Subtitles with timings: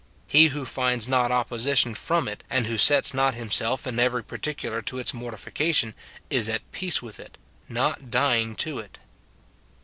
[0.25, 4.81] He who finds not opposition from it, and who sets not himself in every particular
[4.81, 5.93] to its mortification,
[6.27, 7.37] is at peace with it,
[7.69, 8.97] not dying to it.